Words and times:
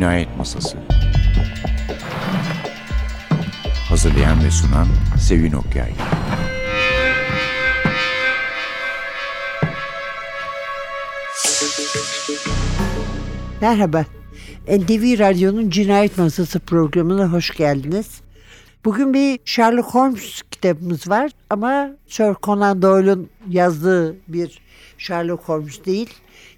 Cinayet 0.00 0.36
Masası 0.36 0.78
Hazırlayan 3.88 4.44
ve 4.44 4.50
sunan 4.50 4.86
Sevin 5.18 5.52
Okyay 5.52 5.92
Merhaba. 13.60 14.04
NTV 14.68 15.18
Radyo'nun 15.18 15.70
Cinayet 15.70 16.18
Masası 16.18 16.60
programına 16.60 17.32
hoş 17.32 17.56
geldiniz. 17.56 18.20
Bugün 18.84 19.14
bir 19.14 19.38
Sherlock 19.44 19.94
Holmes 19.94 20.42
kitabımız 20.50 21.08
var 21.08 21.30
ama 21.50 21.90
Sir 22.06 22.34
Conan 22.42 22.82
Doyle'un 22.82 23.30
yazdığı 23.48 24.16
bir 24.28 24.60
Sherlock 24.98 25.48
Holmes 25.48 25.84
değil. 25.84 26.10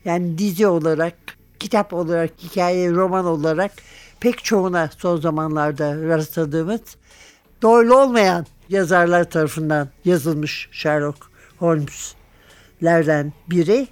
Yani 0.05 0.39
dizi 0.39 0.67
olarak, 0.67 1.15
kitap 1.63 1.93
olarak, 1.93 2.31
hikaye, 2.43 2.91
roman 2.91 3.25
olarak 3.25 3.73
pek 4.21 4.45
çoğuna 4.45 4.91
son 4.99 5.21
zamanlarda 5.21 5.97
rastladığımız 5.97 6.81
Doyle 7.63 7.93
olmayan 7.93 8.47
yazarlar 8.69 9.31
tarafından 9.31 9.89
yazılmış 10.05 10.69
Sherlock 10.73 11.19
Holmes'lerden 11.59 13.33
biri. 13.51 13.87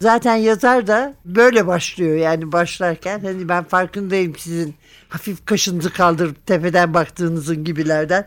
Zaten 0.00 0.36
yazar 0.36 0.86
da 0.86 1.14
böyle 1.24 1.66
başlıyor 1.66 2.16
yani 2.16 2.52
başlarken 2.52 3.20
hani 3.20 3.48
ben 3.48 3.64
farkındayım 3.64 4.36
sizin 4.38 4.74
hafif 5.08 5.46
kaşınızı 5.46 5.92
kaldırıp 5.92 6.46
tepeden 6.46 6.94
baktığınızın 6.94 7.64
gibilerden. 7.64 8.26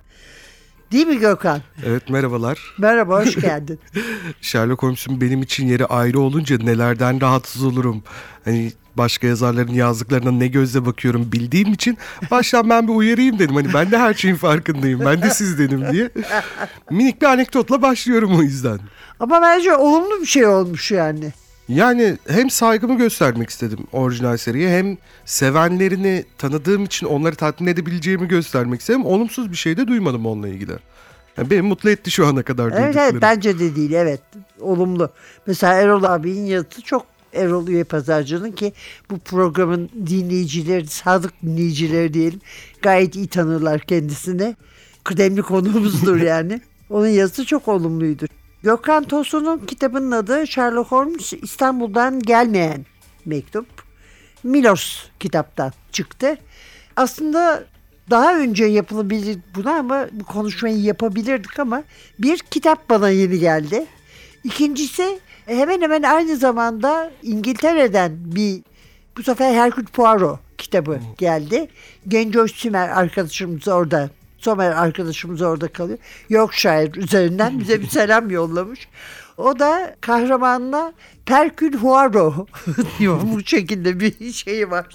Değil 0.91 1.08
mi 1.08 1.20
Gökhan? 1.20 1.62
Evet 1.86 2.09
merhabalar. 2.09 2.59
Merhaba 2.77 3.22
hoş 3.26 3.36
geldin. 3.36 3.80
Sherlock 4.41 4.84
Holmes'un 4.84 5.22
benim 5.22 5.41
için 5.41 5.68
yeri 5.68 5.86
ayrı 5.86 6.20
olunca 6.20 6.57
nelerden 6.57 7.21
rahatsız 7.21 7.63
olurum. 7.63 8.04
Hani 8.46 8.71
başka 8.96 9.27
yazarların 9.27 9.74
yazdıklarına 9.74 10.32
ne 10.32 10.48
gözle 10.48 10.85
bakıyorum 10.85 11.32
bildiğim 11.32 11.74
için 11.74 11.98
baştan 12.32 12.70
ben 12.70 12.88
bir 12.88 12.93
uyarayım 12.93 13.40
dedim. 13.40 13.55
Hani 13.55 13.74
ben 13.74 13.91
de 13.91 13.98
her 13.98 14.13
şeyin 14.13 14.35
farkındayım. 14.35 14.99
Ben 15.05 15.21
de 15.21 15.30
siz 15.30 15.60
dedim 15.60 15.84
diye. 15.91 16.10
Minik 16.91 17.21
bir 17.21 17.27
anekdotla 17.27 17.82
başlıyorum 17.82 18.35
o 18.40 18.41
yüzden. 18.41 18.80
Ama 19.20 19.41
bence 19.41 19.76
olumlu 19.76 20.21
bir 20.21 20.26
şey 20.26 20.46
olmuş 20.46 20.91
yani. 20.91 21.34
Yani 21.70 22.18
hem 22.29 22.49
saygımı 22.49 22.98
göstermek 22.98 23.49
istedim 23.49 23.79
orijinal 23.91 24.37
seriye 24.37 24.77
hem 24.77 24.98
sevenlerini 25.26 26.26
tanıdığım 26.37 26.85
için 26.85 27.07
onları 27.07 27.35
tatmin 27.35 27.68
edebileceğimi 27.68 28.27
göstermek 28.27 28.79
istedim. 28.82 29.05
Olumsuz 29.05 29.51
bir 29.51 29.57
şey 29.57 29.77
de 29.77 29.87
duymadım 29.87 30.26
onunla 30.26 30.48
ilgili. 30.48 30.71
Yani 31.37 31.49
beni 31.49 31.62
mutlu 31.62 31.90
etti 31.90 32.12
şu 32.12 32.27
ana 32.27 32.43
kadar 32.43 32.63
Evet 32.68 32.77
duyduklarım. 32.77 33.09
evet 33.12 33.21
bence 33.21 33.59
de 33.59 33.76
değil 33.76 33.91
evet 33.91 34.21
olumlu. 34.59 35.09
Mesela 35.48 35.74
Erol 35.74 36.04
abinin 36.04 36.46
yazısı 36.46 36.82
çok 36.82 37.05
Erol 37.34 37.68
Üye 37.68 37.84
Pazarcı'nın 37.84 38.52
ki 38.52 38.74
bu 39.12 39.20
programın 39.20 39.90
dinleyicileri, 40.07 40.87
sadık 40.87 41.34
dinleyicileri 41.43 42.13
diyelim 42.13 42.41
gayet 42.81 43.15
iyi 43.15 43.27
tanırlar 43.27 43.79
kendisini. 43.81 44.55
Kıdemli 45.04 45.41
konuğumuzdur 45.41 46.18
yani. 46.21 46.62
Onun 46.90 47.07
yazısı 47.07 47.46
çok 47.46 47.68
olumluydu. 47.68 48.26
Gökhan 48.63 49.04
Tosun'un 49.04 49.66
kitabının 49.66 50.12
adı 50.12 50.48
Sherlock 50.48 50.91
Holmes 50.91 51.34
İstanbul'dan 51.34 52.20
gelmeyen 52.20 52.86
mektup. 53.26 53.66
Milos 54.44 55.05
kitaptan 55.20 55.74
çıktı. 55.91 56.38
Aslında 56.96 57.64
daha 58.10 58.38
önce 58.38 58.66
yapılabilir 58.66 59.40
buna 59.55 59.74
ama 59.76 60.08
bu 60.12 60.24
konuşmayı 60.24 60.82
yapabilirdik 60.82 61.60
ama 61.60 61.84
bir 62.20 62.38
kitap 62.38 62.90
bana 62.90 63.10
yeni 63.10 63.40
geldi. 63.40 63.86
İkincisi 64.44 65.19
hemen 65.46 65.81
hemen 65.81 66.03
aynı 66.03 66.36
zamanda 66.36 67.12
İngiltere'den 67.24 68.12
bir 68.25 68.62
bu 69.18 69.24
sefer 69.24 69.53
Hercule 69.53 69.86
Poirot 69.86 70.40
kitabı 70.58 71.00
geldi. 71.18 71.68
Gencoş 72.08 72.52
Sümer 72.52 72.90
arkadaşımız 72.90 73.68
orada 73.68 74.10
Somer 74.38 74.72
arkadaşımız 74.72 75.42
orada 75.42 75.68
kalıyor. 75.68 75.98
Yorkshire 76.30 77.00
üzerinden 77.00 77.59
bize 77.59 77.81
bir 77.81 77.88
selam 77.88 78.30
yollamış. 78.30 78.88
O 79.38 79.59
da 79.59 79.96
kahramanına 80.02 80.94
Perkül 81.25 81.74
Huaro 81.74 82.46
diyor 83.00 83.20
bu 83.24 83.44
şekilde 83.44 84.00
bir 84.00 84.34
şeyi 84.34 84.72
var. 84.72 84.86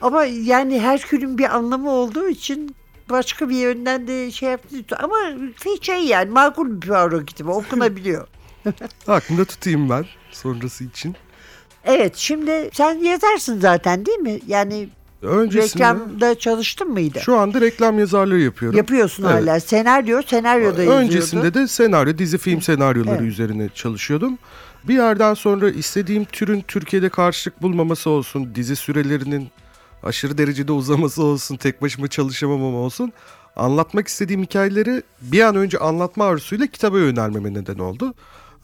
Ama 0.00 0.24
yani 0.24 0.80
Herkül'ün 0.80 1.38
bir 1.38 1.56
anlamı 1.56 1.90
olduğu 1.90 2.28
için 2.28 2.76
başka 3.10 3.48
bir 3.48 3.56
yönden 3.56 4.06
de 4.06 4.30
şey 4.30 4.50
yaptı. 4.50 4.96
Ama 4.98 5.16
şey 5.82 6.04
yani 6.04 6.30
makul 6.30 6.82
bir 6.82 6.88
Poirot 6.88 7.26
kitabı 7.26 7.50
okunabiliyor. 7.50 8.28
Aklımda 9.06 9.44
tutayım 9.44 9.90
ben 9.90 10.06
sonrası 10.30 10.84
için. 10.84 11.16
Evet 11.84 12.16
şimdi 12.16 12.70
sen 12.72 12.98
yazarsın 12.98 13.60
zaten 13.60 14.06
değil 14.06 14.18
mi? 14.18 14.40
Yani 14.46 14.88
Öncesinde 15.22 15.84
reklamda 15.84 16.38
çalıştın 16.38 16.88
mıydı? 16.88 17.20
şu 17.20 17.36
anda 17.36 17.60
reklam 17.60 17.98
yazarlığı 17.98 18.38
yapıyorum. 18.38 18.76
Yapıyorsun 18.78 19.24
Evet. 19.24 19.34
hala. 19.34 19.60
Senaryo, 19.60 20.22
senaryoda 20.26 20.82
yazıyordu. 20.82 20.98
Öncesinde 20.98 21.54
de 21.54 21.68
senaryo, 21.68 22.18
dizi 22.18 22.38
film 22.38 22.62
senaryoları 22.62 23.16
Evet. 23.16 23.32
üzerine 23.32 23.68
çalışıyordum. 23.74 24.38
Bir 24.84 24.94
yerden 24.94 25.34
sonra 25.34 25.70
istediğim 25.70 26.24
türün 26.24 26.64
Türkiye'de 26.68 27.08
karşılık 27.08 27.62
bulmaması 27.62 28.10
olsun, 28.10 28.54
dizi 28.54 28.76
sürelerinin 28.76 29.48
aşırı 30.02 30.38
derecede 30.38 30.72
uzaması 30.72 31.22
olsun, 31.22 31.56
tek 31.56 31.82
başıma 31.82 32.08
çalışamamam 32.08 32.74
olsun. 32.74 33.12
Anlatmak 33.56 34.08
istediğim 34.08 34.42
hikayeleri 34.42 35.02
bir 35.22 35.40
an 35.40 35.56
önce 35.56 35.78
anlatma 35.78 36.24
arzusuyla 36.24 36.66
kitaba 36.66 36.98
yönelmeme 36.98 37.54
neden 37.54 37.78
oldu. 37.78 38.14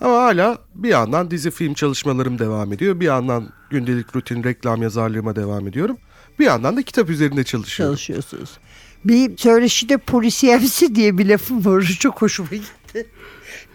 Ama 0.01 0.13
hala 0.17 0.59
bir 0.75 0.89
yandan 0.89 1.31
dizi 1.31 1.51
film 1.51 1.75
çalışmalarım 1.75 2.39
devam 2.39 2.73
ediyor. 2.73 3.01
Bir 3.01 3.07
yandan 3.07 3.49
gündelik 3.71 4.17
rutin 4.17 4.45
reklam 4.45 4.83
yazarlığıma 4.83 5.37
devam 5.37 5.69
ediyorum. 5.69 5.97
Bir 6.39 6.45
yandan 6.45 6.77
da 6.77 6.83
kitap 6.83 7.11
üzerinde 7.11 7.45
çalışıyorum. 7.45 7.95
çalışıyorsunuz. 7.95 8.51
Bir 9.05 9.37
söyleşide 9.37 9.97
polisiyemsi 9.97 10.95
diye 10.95 11.19
bir 11.19 11.27
lafım 11.27 11.65
var. 11.65 11.83
Çok 12.01 12.23
hoşuma 12.23 12.49
gitti. 12.51 13.07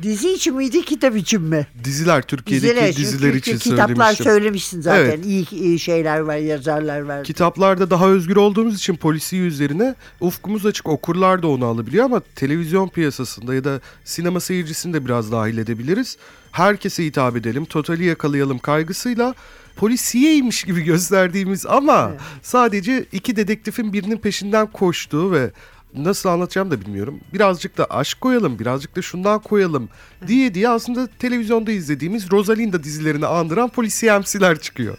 Dizi 0.01 0.33
için 0.33 0.55
miydi, 0.55 0.85
kitap 0.85 1.15
için 1.17 1.41
mi? 1.41 1.67
Diziler, 1.83 2.21
Türkiye'deki 2.21 2.73
Diziler 2.75 2.95
diziler, 2.95 3.33
için 3.33 3.57
Kitaplar 3.57 3.87
söylemiştim. 3.87 4.25
söylemişsin 4.25 4.81
zaten. 4.81 5.01
Evet. 5.01 5.25
İyi, 5.25 5.49
iyi 5.51 5.79
şeyler 5.79 6.19
var, 6.19 6.37
yazarlar 6.37 7.01
var. 7.01 7.23
Kitaplarda 7.23 7.89
daha 7.89 8.09
özgür 8.09 8.35
olduğumuz 8.35 8.75
için 8.75 8.95
polisiye 8.95 9.41
üzerine 9.41 9.95
ufkumuz 10.19 10.65
açık 10.65 10.87
okurlar 10.87 11.43
da 11.43 11.47
onu 11.47 11.65
alabiliyor 11.65 12.05
ama 12.05 12.21
televizyon 12.35 12.89
piyasasında 12.89 13.55
ya 13.55 13.63
da 13.63 13.81
sinema 14.05 14.39
seyircisini 14.39 14.93
de 14.93 15.05
biraz 15.05 15.31
dahil 15.31 15.57
edebiliriz. 15.57 16.17
Herkese 16.51 17.05
hitap 17.05 17.35
edelim, 17.35 17.65
totali 17.65 18.05
yakalayalım 18.05 18.59
kaygısıyla 18.59 19.35
polisiyeymiş 19.75 20.63
gibi 20.63 20.81
gösterdiğimiz 20.81 21.65
ama 21.65 22.11
sadece 22.41 23.05
iki 23.11 23.35
dedektifin 23.35 23.93
birinin 23.93 24.17
peşinden 24.17 24.67
koştuğu 24.67 25.31
ve 25.31 25.51
nasıl 25.95 26.29
anlatacağım 26.29 26.71
da 26.71 26.81
bilmiyorum. 26.81 27.19
Birazcık 27.33 27.77
da 27.77 27.85
aşk 27.85 28.21
koyalım, 28.21 28.59
birazcık 28.59 28.95
da 28.95 29.01
şundan 29.01 29.39
koyalım 29.39 29.89
diye 30.27 30.53
diye 30.53 30.69
aslında 30.69 31.07
televizyonda 31.07 31.71
izlediğimiz 31.71 32.31
Rosalinda 32.31 32.83
dizilerini 32.83 33.25
andıran 33.25 33.69
polisiyemsiler 33.69 34.59
çıkıyor. 34.59 34.97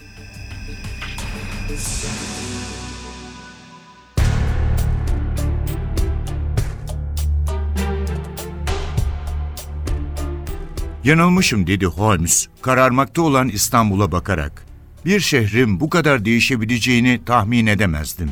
Yanılmışım 11.05 11.67
dedi 11.67 11.87
Holmes, 11.87 12.49
kararmakta 12.63 13.23
olan 13.23 13.49
İstanbul'a 13.49 14.13
bakarak. 14.13 14.67
Bir 15.05 15.21
şehrin 15.21 15.81
bu 15.81 15.91
kadar 15.91 16.25
değişebileceğini 16.25 17.21
tahmin 17.27 17.67
edemezdim. 17.67 18.31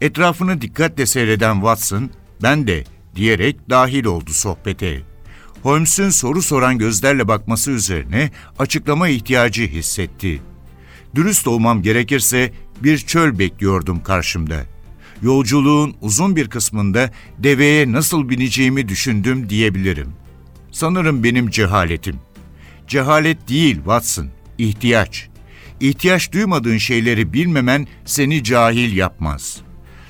Etrafını 0.00 0.60
dikkatle 0.60 1.06
seyreden 1.06 1.54
Watson, 1.54 2.10
ben 2.42 2.66
de 2.66 2.84
diyerek 3.16 3.70
dahil 3.70 4.04
oldu 4.04 4.30
sohbete. 4.32 5.02
Holmes'un 5.62 6.10
soru 6.10 6.42
soran 6.42 6.78
gözlerle 6.78 7.28
bakması 7.28 7.70
üzerine 7.70 8.30
açıklama 8.58 9.08
ihtiyacı 9.08 9.62
hissetti. 9.62 10.42
Dürüst 11.14 11.46
olmam 11.46 11.82
gerekirse 11.82 12.52
bir 12.82 12.98
çöl 12.98 13.38
bekliyordum 13.38 14.02
karşımda. 14.02 14.60
Yolculuğun 15.22 15.94
uzun 16.00 16.36
bir 16.36 16.48
kısmında 16.48 17.10
deveye 17.38 17.92
nasıl 17.92 18.28
bineceğimi 18.28 18.88
düşündüm 18.88 19.48
diyebilirim. 19.48 20.19
Sanırım 20.70 21.24
benim 21.24 21.50
cehaletim. 21.50 22.16
Cehalet 22.88 23.48
değil 23.48 23.76
Watson, 23.76 24.28
ihtiyaç. 24.58 25.28
İhtiyaç 25.80 26.32
duymadığın 26.32 26.78
şeyleri 26.78 27.32
bilmemen 27.32 27.86
seni 28.04 28.44
cahil 28.44 28.96
yapmaz. 28.96 29.60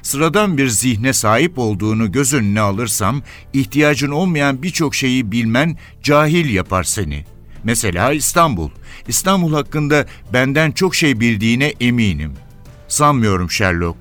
Sıradan 0.03 0.59
bir 0.59 0.69
zihne 0.69 1.13
sahip 1.13 1.59
olduğunu 1.59 2.13
göz 2.13 2.35
önüne 2.35 2.61
alırsam, 2.61 3.23
ihtiyacın 3.53 4.11
olmayan 4.11 4.63
birçok 4.63 4.95
şeyi 4.95 5.33
bilmen 5.33 5.79
cahil 6.03 6.55
yapar 6.55 6.85
seni. 6.85 7.25
Mesela 7.65 8.13
İstanbul. 8.13 8.71
İstanbul 9.09 9.55
hakkında 9.55 10.07
benden 10.33 10.71
çok 10.71 10.95
şey 10.95 11.21
bildiğine 11.21 11.75
eminim. 11.81 12.33
Sanmıyorum 12.89 13.51
Sherlock. 13.51 13.99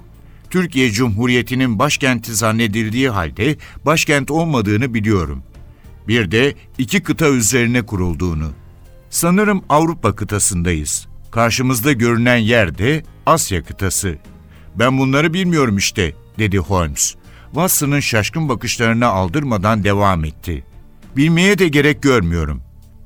Türkiye 0.50 0.92
Cumhuriyeti'nin 0.92 1.80
başkenti 1.80 2.36
zannedildiği 2.36 3.10
halde 3.10 3.56
başkent 3.86 4.32
olmadığını 4.32 4.94
biliyorum. 4.94 5.44
Bir 6.08 6.32
de 6.32 6.56
iki 6.78 7.04
kıta 7.04 7.30
üzerine 7.30 7.82
kurulduğunu. 7.82 8.52
Sanırım 9.10 9.64
Avrupa 9.70 10.16
kıtasındayız. 10.16 11.08
Karşımızda 11.32 11.92
görünen 11.92 12.38
yer 12.38 12.78
de 12.78 13.04
Asya 13.26 13.64
kıtası. 13.64 14.18
Ben 14.76 14.98
bunları 14.98 15.34
bilmiyorum 15.34 15.78
işte, 15.78 16.14
dedi 16.40 16.58
Holmes. 16.58 17.16
Watson'ın 17.46 18.00
şaşkın 18.00 18.50
bakışlarına 18.50 19.08
aldırmadan 19.08 19.84
devam 19.84 20.26
etti. 20.26 20.64
Bilmeye 21.18 21.60
de 21.60 21.68
gerek 21.68 22.02
görmüyorum. 22.02 22.62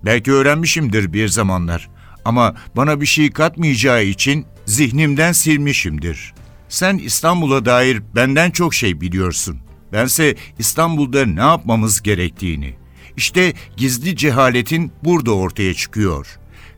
Belki 0.05 0.31
öğrenmişimdir 0.31 1.13
bir 1.13 1.27
zamanlar. 1.27 1.89
Ama 2.25 2.55
bana 2.75 3.01
bir 3.01 3.05
şey 3.05 3.31
katmayacağı 3.31 4.03
için 4.03 4.45
zihnimden 4.65 5.31
silmişimdir. 5.31 6.33
Sen 6.69 6.97
İstanbul'a 6.97 7.65
dair 7.65 8.01
benden 8.15 8.51
çok 8.51 8.73
şey 8.73 9.01
biliyorsun. 9.01 9.59
Bense 9.93 10.35
İstanbul'da 10.59 11.25
ne 11.25 11.39
yapmamız 11.39 12.01
gerektiğini. 12.01 12.75
İşte 13.18 13.54
gizli 13.77 14.15
cehaletin 14.15 14.92
burada 15.04 15.31
ortaya 15.31 15.74
çıkıyor. 15.74 16.27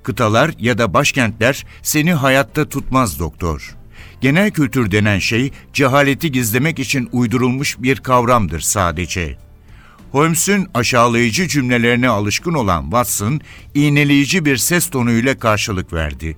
Kıtalar 0.04 0.52
ya 0.60 0.78
da 0.78 0.94
başkentler 0.94 1.66
seni 1.82 2.14
hayatta 2.14 2.70
tutmaz 2.70 3.20
doktor. 3.20 3.76
Genel 4.22 4.52
kültür 4.52 4.92
denen 4.92 5.20
şey 5.20 5.52
cehaleti 5.74 6.32
gizlemek 6.32 6.80
için 6.80 7.10
uydurulmuş 7.12 7.76
bir 7.80 7.96
kavramdır 7.96 8.60
sadece. 8.60 9.38
Holmes'un 10.12 10.68
aşağılayıcı 10.74 11.48
cümlelerine 11.48 12.10
alışkın 12.10 12.54
olan 12.54 12.84
Watson, 12.84 13.42
iğneleyici 13.74 14.46
bir 14.46 14.58
ses 14.58 14.90
tonuyla 14.90 15.40
karşılık 15.40 15.94
verdi. 15.94 16.38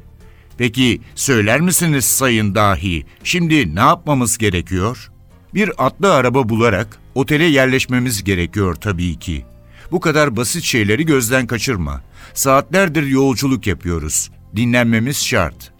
Peki 0.57 1.01
söyler 1.15 1.61
misiniz 1.61 2.05
sayın 2.05 2.55
dahi, 2.55 3.05
şimdi 3.23 3.75
ne 3.75 3.79
yapmamız 3.79 4.37
gerekiyor? 4.37 5.11
Bir 5.53 5.71
atlı 5.85 6.13
araba 6.13 6.49
bularak 6.49 6.99
otele 7.15 7.43
yerleşmemiz 7.43 8.23
gerekiyor 8.23 8.75
tabii 8.75 9.19
ki. 9.19 9.45
Bu 9.91 9.99
kadar 9.99 10.35
basit 10.35 10.63
şeyleri 10.63 11.05
gözden 11.05 11.47
kaçırma. 11.47 12.01
Saatlerdir 12.33 13.03
yolculuk 13.07 13.67
yapıyoruz. 13.67 14.29
Dinlenmemiz 14.55 15.25
şart. 15.25 15.71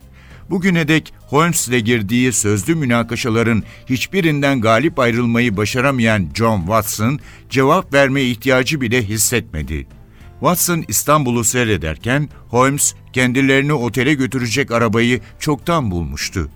Bugüne 0.49 0.87
dek 0.87 1.13
Holmes'le 1.21 1.79
girdiği 1.85 2.33
sözlü 2.33 2.75
münakaşaların 2.75 3.63
hiçbirinden 3.89 4.61
galip 4.61 4.99
ayrılmayı 4.99 5.57
başaramayan 5.57 6.29
John 6.33 6.59
Watson 6.59 7.19
cevap 7.49 7.93
verme 7.93 8.21
ihtiyacı 8.21 8.81
bile 8.81 9.03
hissetmedi. 9.03 9.87
Watson 10.39 10.83
İstanbul'u 10.87 11.43
seyrederken 11.43 12.29
Holmes 12.49 12.93
kendilerini 13.13 13.73
otele 13.73 14.13
götürecek 14.13 14.71
arabayı 14.71 15.21
çoktan 15.39 15.91
bulmuştu. 15.91 16.49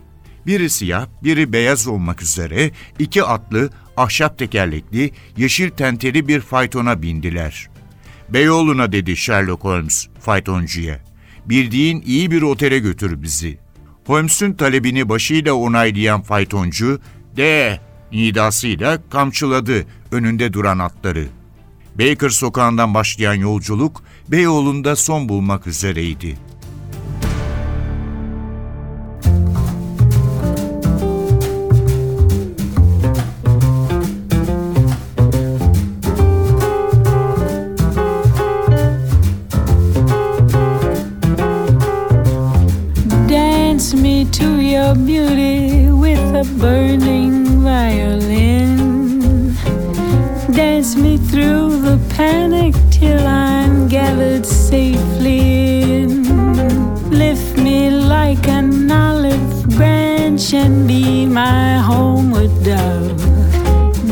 Biri 0.46 0.70
siyah, 0.70 1.06
biri 1.22 1.52
beyaz 1.52 1.86
olmak 1.86 2.22
üzere 2.22 2.70
iki 2.98 3.22
atlı, 3.22 3.70
ahşap 3.96 4.38
tekerlekli, 4.38 5.10
yeşil 5.36 5.70
tenteli 5.70 6.28
bir 6.28 6.40
faytona 6.40 7.02
bindiler. 7.02 7.68
Beyoğlu'na 8.28 8.92
dedi 8.92 9.16
Sherlock 9.16 9.64
Holmes 9.64 10.08
faytoncuya. 10.20 10.98
Bildiğin 11.46 12.02
iyi 12.06 12.30
bir 12.30 12.42
otele 12.42 12.78
götür 12.78 13.22
bizi. 13.22 13.58
Holmes'un 14.06 14.52
talebini 14.52 15.08
başıyla 15.08 15.54
onaylayan 15.54 16.22
faytoncu, 16.22 17.00
de 17.36 17.80
nidasıyla 18.12 18.98
kamçıladı 19.10 19.86
önünde 20.12 20.52
duran 20.52 20.78
atları. 20.78 21.26
Baker 21.98 22.28
sokağından 22.28 22.94
başlayan 22.94 23.34
yolculuk 23.34 24.02
Beyoğlu'nda 24.28 24.96
son 24.96 25.28
bulmak 25.28 25.66
üzereydi. 25.66 26.36
Be 61.12 61.26
my 61.26 61.76
homeward 61.90 62.52
dove. 62.64 63.22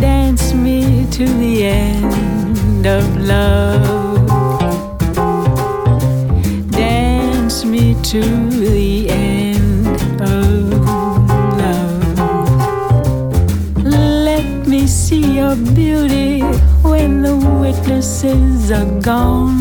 Dance 0.06 0.52
me 0.52 1.06
to 1.16 1.24
the 1.42 1.54
end 1.64 2.84
of 2.96 3.04
love. 3.32 4.26
Dance 6.70 7.64
me 7.64 7.84
to 8.12 8.22
the 8.66 9.08
end 9.08 9.96
of 10.36 10.52
love. 11.62 12.18
Let 14.28 14.48
me 14.72 14.86
see 14.86 15.24
your 15.40 15.56
beauty 15.80 16.42
when 16.90 17.22
the 17.26 17.36
witnesses 17.62 18.70
are 18.78 18.90
gone. 19.00 19.60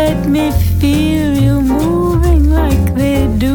Let 0.00 0.18
me 0.34 0.44
feel 0.80 1.28
you 1.44 1.54
moving 1.62 2.44
like 2.60 2.84
they 3.00 3.18
do 3.44 3.54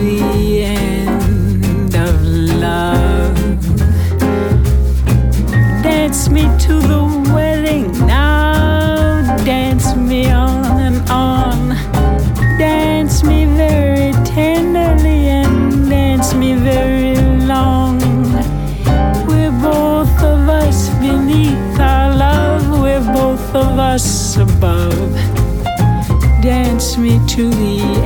to 27.19 27.49
the 27.49 28.00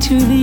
to 0.00 0.18
the 0.18 0.39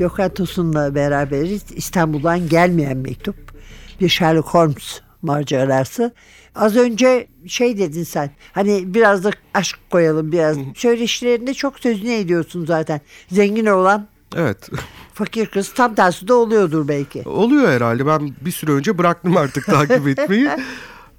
Gökhan 0.00 0.34
Tosun'la 0.34 0.94
beraberiz. 0.94 1.62
İstanbul'dan 1.74 2.48
gelmeyen 2.48 2.96
mektup. 2.96 3.36
Bir 4.00 4.08
Sherlock 4.08 4.48
Holmes 4.48 5.00
macerası. 5.22 6.12
Az 6.54 6.76
önce 6.76 7.26
şey 7.46 7.78
dedin 7.78 8.04
sen. 8.04 8.30
Hani 8.52 8.94
biraz 8.94 9.24
da 9.24 9.30
aşk 9.54 9.78
koyalım 9.90 10.32
biraz. 10.32 10.56
Söyleşilerinde 10.74 11.54
çok 11.54 11.78
sözünü 11.78 12.12
ediyorsun 12.12 12.66
zaten. 12.66 13.00
Zengin 13.32 13.66
olan 13.66 14.06
Evet. 14.36 14.70
fakir 15.14 15.46
kız 15.46 15.74
tam 15.74 15.94
tersi 15.94 16.28
de 16.28 16.32
oluyordur 16.32 16.88
belki. 16.88 17.22
Oluyor 17.28 17.68
herhalde. 17.68 18.06
Ben 18.06 18.30
bir 18.40 18.50
süre 18.50 18.72
önce 18.72 18.98
bıraktım 18.98 19.36
artık 19.36 19.66
takip 19.66 20.08
etmeyi. 20.08 20.48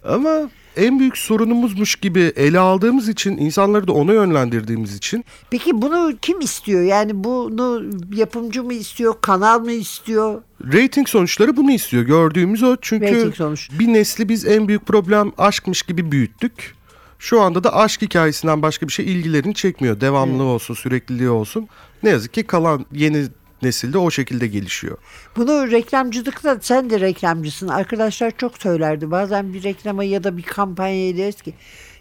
Ama 0.06 0.50
en 0.78 1.00
büyük 1.00 1.18
sorunumuzmuş 1.18 1.96
gibi 1.96 2.20
ele 2.36 2.60
aldığımız 2.60 3.10
için, 3.10 3.38
insanları 3.38 3.88
da 3.88 3.94
ona 3.94 4.14
yönlendirdiğimiz 4.14 4.96
için 4.96 5.26
Peki 5.50 5.82
bunu 5.82 6.14
kim 6.22 6.40
istiyor? 6.40 6.82
Yani 6.82 7.24
bunu 7.24 7.84
yapımcı 8.16 8.64
mı 8.64 8.74
istiyor? 8.74 9.16
Kanal 9.22 9.60
mı 9.60 9.72
istiyor? 9.72 10.42
rating 10.74 11.08
sonuçları 11.08 11.58
bunu 11.58 11.72
istiyor. 11.72 12.04
Gördüğümüz 12.04 12.64
o. 12.64 12.78
Çünkü 12.82 13.34
bir 13.80 13.88
nesli 13.88 14.30
biz 14.30 14.46
en 14.46 14.68
büyük 14.68 14.86
problem 14.86 15.32
aşkmış 15.38 15.84
gibi 15.84 16.12
büyüttük. 16.12 16.76
Şu 17.20 17.42
anda 17.42 17.64
da 17.64 17.76
aşk 17.76 18.02
hikayesinden 18.02 18.62
başka 18.62 18.88
bir 18.88 18.94
şey 18.94 19.06
ilgilerini 19.06 19.54
çekmiyor. 19.54 20.02
Devamlı 20.02 20.44
olsun, 20.44 20.74
sürekliliği 20.74 21.30
olsun. 21.30 21.68
Ne 22.04 22.10
yazık 22.10 22.34
ki 22.34 22.44
kalan 22.44 22.86
yeni 22.92 23.26
nesilde 23.64 23.98
o 23.98 24.12
şekilde 24.12 24.48
gelişiyor. 24.48 24.98
Bunu 25.36 25.72
reklamcılıkta 25.72 26.58
sen 26.62 26.90
de 26.90 27.00
reklamcısın. 27.00 27.68
Arkadaşlar 27.68 28.32
çok 28.38 28.58
söylerdi. 28.58 29.12
Bazen 29.12 29.54
bir 29.54 29.64
reklama 29.64 30.04
ya 30.04 30.24
da 30.24 30.38
bir 30.38 30.44
kampanyaya 30.44 31.18
deriz 31.18 31.42
ki 31.42 31.54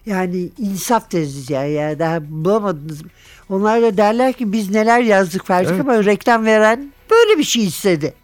yani 0.07 0.49
insaf 0.59 1.13
deriz 1.13 1.51
ya, 1.51 1.65
ya 1.67 1.99
daha 1.99 2.21
bulamadınız. 2.31 3.03
Onlar 3.49 3.83
da 3.83 3.97
derler 3.97 4.33
ki 4.33 4.53
biz 4.53 4.71
neler 4.71 5.01
yazdık 5.01 5.51
verdik 5.51 5.71
Evet. 5.71 5.81
ama 5.81 6.05
reklam 6.05 6.45
veren 6.45 6.93
böyle 7.11 7.39
bir 7.39 7.45
şey 7.45 7.65
istedi. 7.65 8.15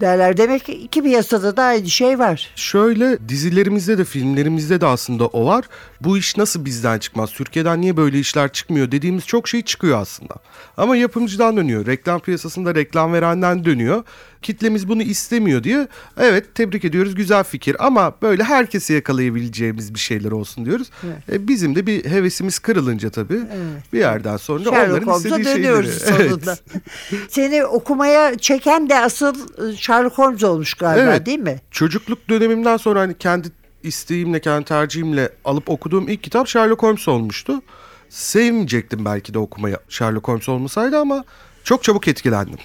Derler 0.00 0.36
demek 0.36 0.64
ki 0.64 0.72
iki 0.72 1.02
piyasada 1.02 1.56
da 1.56 1.62
aynı 1.62 1.90
şey 1.90 2.18
var. 2.18 2.50
Şöyle 2.56 3.28
dizilerimizde 3.28 3.98
de 3.98 4.04
filmlerimizde 4.04 4.80
de 4.80 4.86
aslında 4.86 5.26
o 5.26 5.46
var. 5.46 5.64
Bu 6.00 6.18
iş 6.18 6.36
nasıl 6.36 6.64
bizden 6.64 6.98
çıkmaz? 6.98 7.30
Türkiye'den 7.32 7.80
niye 7.80 7.96
böyle 7.96 8.18
işler 8.18 8.52
çıkmıyor 8.52 8.90
dediğimiz 8.92 9.26
çok 9.26 9.48
şey 9.48 9.62
çıkıyor 9.62 10.00
aslında. 10.00 10.34
Ama 10.76 10.96
yapımcıdan 10.96 11.56
dönüyor. 11.56 11.86
Reklam 11.86 12.20
piyasasında 12.20 12.74
reklam 12.74 13.12
verenden 13.12 13.64
dönüyor. 13.64 14.04
Kitlemiz 14.42 14.88
bunu 14.88 15.02
istemiyor 15.02 15.64
diye. 15.64 15.88
Evet 16.18 16.54
tebrik 16.54 16.84
ediyoruz 16.84 17.14
güzel 17.14 17.44
fikir 17.44 17.86
ama 17.86 18.12
böyle 18.22 18.44
herkesi 18.44 18.92
yakalayabileceğimiz 18.92 19.94
bir 19.94 19.98
şeyler 19.98 20.30
olsun 20.30 20.64
diyoruz. 20.66 20.90
E, 21.32 21.48
bizim 21.48 21.74
de 21.74 21.86
bir 21.86 22.04
hevesimiz 22.04 22.58
kırılınca 22.58 23.10
tabii 23.10 23.40
bir 23.92 23.98
yerden 23.98 24.36
sonra 24.36 24.64
Sherlock 24.64 24.88
onların 24.90 25.06
Holmes'a 25.06 25.38
istediği 25.38 25.44
dönüyoruz 25.56 26.04
şeyleri. 26.04 26.28
sonunda. 26.28 26.56
Seni 27.28 27.64
okumaya 27.64 28.38
çeken 28.38 28.88
de 28.90 28.98
asıl 28.98 29.34
e, 29.72 29.76
Sherlock 29.76 30.18
Holmes 30.18 30.44
olmuş 30.44 30.74
galiba 30.74 31.02
Evet. 31.10 31.26
değil 31.26 31.38
mi? 31.38 31.60
Çocukluk 31.70 32.28
dönemimden 32.28 32.76
sonra 32.76 33.00
hani 33.00 33.14
kendi 33.18 33.48
isteğimle, 33.82 34.40
kendi 34.40 34.64
tercihimle 34.64 35.28
alıp 35.44 35.68
okuduğum 35.70 36.08
ilk 36.08 36.22
kitap 36.22 36.48
Sherlock 36.48 36.82
Holmes 36.82 37.08
olmuştu. 37.08 37.62
Sevmeyecektim 38.08 39.04
belki 39.04 39.34
de 39.34 39.38
okumayı 39.38 39.76
Sherlock 39.88 40.28
Holmes 40.28 40.48
olmasaydı 40.48 40.98
ama 40.98 41.24
çok 41.64 41.84
çabuk 41.84 42.08
etkilendim. 42.08 42.58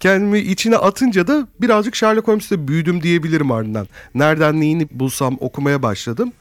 Kendimi 0.00 0.38
içine 0.38 0.76
atınca 0.76 1.26
da 1.26 1.48
birazcık 1.60 1.96
Sherlock 1.96 2.28
Holmes'te 2.28 2.68
büyüdüm 2.68 3.02
diyebilirim 3.02 3.50
ardından. 3.50 3.88
Nereden 4.14 4.60
neyini 4.60 4.88
bulsam 4.90 5.36
okumaya 5.40 5.82
başladım. 5.82 6.32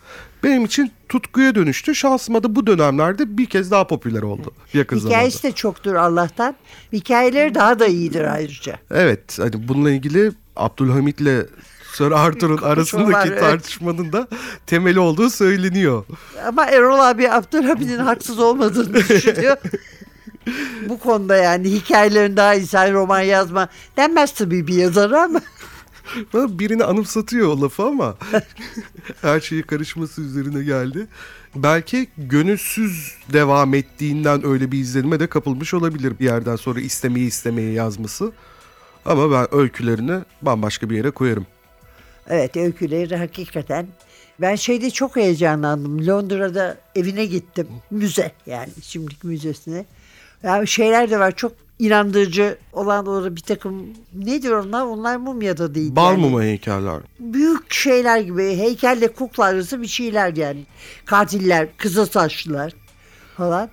Benim 0.44 0.66
için 0.66 0.92
tutkuya 1.10 1.56
dönüştü. 1.56 1.96
Şansıma 1.96 2.44
da 2.44 2.56
bu 2.56 2.68
dönemlerde 2.68 3.38
bir 3.38 3.46
kez 3.46 3.72
daha 3.72 3.88
popüler 3.88 4.22
oldu 4.22 4.54
yakın 4.74 4.98
zamanda. 4.98 5.18
Hikayesi 5.18 5.44
de 5.44 5.52
çoktur 5.52 5.96
Allah'tan. 5.96 6.56
Hikayeleri 6.94 7.56
daha 7.56 7.80
da 7.80 7.88
iyidir 7.88 8.34
ayrıca. 8.34 8.78
Evet 8.92 9.40
hani 9.40 9.68
bununla 9.68 9.92
ilgili 9.92 10.32
Abdülhamit'le 10.56 11.48
Sir 11.94 12.12
Arthur'un 12.12 12.58
arasındaki 12.62 13.14
var, 13.14 13.28
evet. 13.28 13.40
tartışmanın 13.40 14.14
da 14.14 14.28
temeli 14.66 15.00
olduğu 15.00 15.30
söyleniyor. 15.30 16.06
Ama 16.48 16.66
Erol 16.66 17.00
abi 17.00 17.32
Abdülhamid'in 17.32 18.00
haksız 18.00 18.40
olmadığını 18.40 18.94
düşünüyor. 18.94 19.58
Bu 20.90 21.00
konuda 21.00 21.38
yani 21.38 21.72
hikayelerin 21.72 22.38
daha 22.38 22.56
iyi 22.56 22.68
sen 22.68 22.94
roman 22.94 23.22
yazma 23.22 23.70
denmez 23.98 24.34
tabii 24.34 24.68
bir 24.68 24.76
yazara 24.76 25.24
ama 25.24 25.42
birini 26.60 26.84
anımsatıyor 26.84 27.48
o 27.48 27.62
lafı 27.62 27.84
ama 27.84 28.18
her 29.22 29.40
şeyi 29.40 29.64
karışması 29.64 30.22
üzerine 30.22 30.64
geldi. 30.64 31.08
Belki 31.56 32.08
gönülsüz 32.18 33.16
devam 33.34 33.74
ettiğinden 33.74 34.46
öyle 34.46 34.72
bir 34.72 34.80
izlenime 34.80 35.20
de 35.20 35.28
kapılmış 35.28 35.74
olabilir 35.74 36.20
bir 36.20 36.26
yerden 36.26 36.56
sonra 36.56 36.80
istemeyi 36.80 37.28
istemeyi 37.28 37.74
yazması. 37.74 38.32
Ama 39.06 39.32
ben 39.32 39.56
öykülerini 39.56 40.20
bambaşka 40.42 40.90
bir 40.90 40.96
yere 40.96 41.12
koyarım. 41.12 41.46
evet 42.30 42.58
öyküleri 42.58 43.16
hakikaten 43.16 43.88
ben 44.42 44.56
şeyde 44.56 44.90
çok 44.90 45.16
heyecanlandım. 45.16 46.08
Londra'da 46.08 46.78
evine 46.96 47.26
gittim. 47.26 47.68
Müze 47.92 48.32
yani 48.46 48.70
şimdiki 48.82 49.28
müzesine. 49.28 49.86
Yani 50.44 50.68
şeyler 50.68 51.10
de 51.12 51.20
var 51.20 51.36
çok 51.36 51.52
inandırıcı 51.80 52.58
olan 52.74 53.06
orada 53.06 53.36
bir 53.36 53.42
takım 53.42 53.86
ne 54.14 54.42
diyor 54.42 54.66
onlar? 54.66 54.86
Onlar 54.86 55.18
mumya 55.18 55.58
da 55.58 55.76
değil. 55.76 55.96
Bal 55.96 56.12
yani. 56.12 56.22
mumu 56.22 56.42
heykeller. 56.42 57.02
büyük 57.20 57.74
şeyler 57.74 58.20
gibi 58.20 58.44
heykelle 58.44 59.08
kukla 59.08 59.44
arası 59.44 59.82
bir 59.82 59.88
şeyler 59.88 60.36
yani. 60.36 60.66
Katiller, 61.06 61.68
kısa 61.78 62.06
saçlılar 62.06 62.74
falan. 63.38 63.70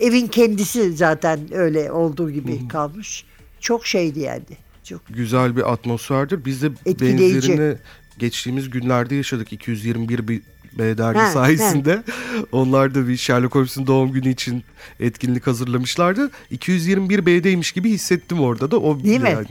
Evin 0.00 0.26
kendisi 0.26 0.92
zaten 0.92 1.40
öyle 1.52 1.92
olduğu 1.92 2.30
gibi 2.30 2.68
kalmış. 2.68 3.24
Çok 3.60 3.86
şeydi 3.86 4.20
yani. 4.20 4.42
Çok 4.84 5.00
güzel 5.08 5.56
bir 5.56 5.72
atmosferdir. 5.72 6.44
Biz 6.44 6.62
de 6.62 6.70
Etkileyici. 6.86 7.34
benzerini 7.34 7.76
geçtiğimiz 8.18 8.70
günlerde 8.70 9.14
yaşadık 9.14 9.52
221 9.52 10.28
bir 10.28 10.42
dergi 10.78 11.18
Ha, 11.18 11.30
sayesinde. 11.30 12.02
Onlar 12.52 12.94
da 12.94 13.08
bir 13.08 13.16
Sherlock 13.16 13.54
Holmes'un 13.54 13.86
doğum 13.86 14.12
günü 14.12 14.28
için 14.28 14.64
etkinlik 15.00 15.46
hazırlamışlardı. 15.46 16.30
221 16.50 17.26
B'deymiş 17.26 17.72
gibi 17.72 17.90
hissettim 17.90 18.40
orada 18.40 18.70
da. 18.70 18.78
O 18.78 19.04
Değil 19.04 19.20
mi? 19.20 19.30
yani, 19.30 19.46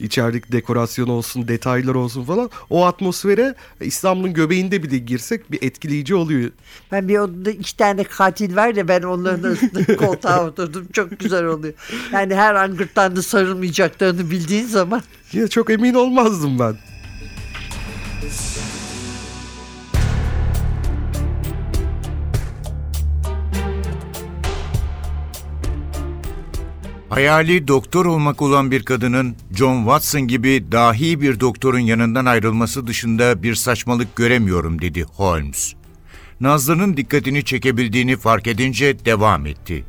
İçerideki 0.00 0.52
dekorasyon 0.52 1.08
olsun, 1.08 1.48
detaylar 1.48 1.94
olsun 1.94 2.24
falan. 2.24 2.50
O 2.70 2.86
atmosfere 2.86 3.54
İstanbul'un 3.80 4.34
göbeğinde 4.34 4.82
bile 4.82 4.98
girsek 4.98 5.52
bir 5.52 5.62
etkileyici 5.62 6.14
oluyor. 6.14 6.50
ben 6.92 7.08
bir 7.08 7.18
odada 7.18 7.50
iki 7.50 7.76
tane 7.76 8.04
katil 8.04 8.56
var 8.56 8.74
ya 8.74 8.88
ben 8.88 9.02
onların 9.02 9.42
arasında 9.42 9.96
koltuğa 9.96 10.46
oturdum. 10.46 10.86
Çok 10.92 11.20
güzel 11.20 11.44
oluyor. 11.44 11.74
Yani 12.12 12.34
her 12.34 12.54
an 12.54 12.76
gırtlağında 12.76 13.22
sarılmayacaklarını 13.22 14.30
bildiğin 14.30 14.66
zaman 14.66 15.02
Yine 15.32 15.48
çok 15.48 15.70
emin 15.70 15.94
olmazdım 15.94 16.58
ben. 16.58 16.76
Hayali 27.10 27.68
doktor 27.68 28.06
olmak 28.06 28.42
olan 28.42 28.70
bir 28.70 28.82
kadının 28.82 29.36
John 29.56 29.78
Watson 29.78 30.20
gibi 30.20 30.72
dahi 30.72 31.20
bir 31.20 31.40
doktorun 31.40 31.78
yanından 31.78 32.24
ayrılması 32.26 32.86
dışında 32.86 33.42
bir 33.42 33.54
saçmalık 33.54 34.16
göremiyorum 34.16 34.82
dedi 34.82 35.02
Holmes. 35.02 35.74
Nazlı'nın 36.40 36.96
dikkatini 36.96 37.44
çekebildiğini 37.44 38.16
fark 38.16 38.46
edince 38.46 39.04
devam 39.04 39.46
etti. 39.46 39.84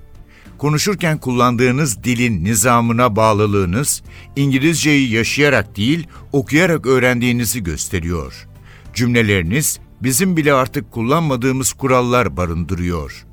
Konuşurken 0.58 1.18
kullandığınız 1.18 2.04
dilin 2.04 2.44
nizamına 2.44 3.16
bağlılığınız, 3.16 4.04
İngilizceyi 4.36 5.12
yaşayarak 5.12 5.78
değil, 5.78 6.08
okuyarak 6.32 6.86
öğrendiğinizi 6.86 7.64
gösteriyor. 7.64 8.48
Cümleleriniz 8.94 9.80
bizim 10.02 10.38
bile 10.38 10.54
artık 10.54 10.92
kullanmadığımız 10.92 11.74
kurallar 11.74 12.38
barındırıyor. 12.38 13.26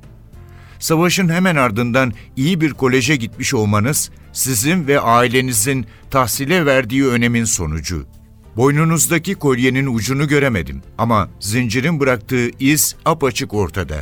Savaşın 0.79 1.29
hemen 1.29 1.55
ardından 1.55 2.13
iyi 2.35 2.61
bir 2.61 2.73
koleje 2.73 3.15
gitmiş 3.15 3.53
olmanız 3.53 4.11
sizin 4.33 4.87
ve 4.87 4.99
ailenizin 4.99 5.85
tahsile 6.11 6.65
verdiği 6.65 7.07
önemin 7.07 7.43
sonucu. 7.45 8.05
Boynunuzdaki 8.57 9.35
kolyenin 9.35 9.95
ucunu 9.95 10.27
göremedim 10.27 10.81
ama 10.97 11.29
zincirin 11.39 11.99
bıraktığı 11.99 12.49
iz 12.59 12.95
apaçık 13.05 13.53
ortada. 13.53 13.95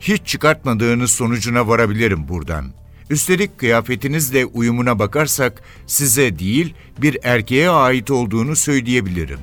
Hiç 0.00 0.26
çıkartmadığınız 0.26 1.12
sonucuna 1.12 1.68
varabilirim 1.68 2.28
buradan. 2.28 2.72
Üstelik 3.10 3.58
kıyafetinizle 3.58 4.44
uyumuna 4.44 4.98
bakarsak 4.98 5.62
size 5.86 6.38
değil 6.38 6.74
bir 7.02 7.18
erkeğe 7.22 7.70
ait 7.70 8.10
olduğunu 8.10 8.56
söyleyebilirim. 8.56 9.38